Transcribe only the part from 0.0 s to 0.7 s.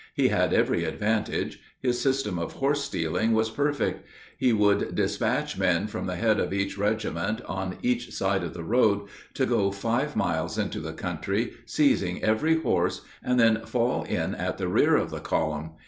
He had